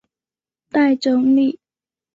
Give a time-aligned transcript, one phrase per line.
[0.71, 1.59] 待整理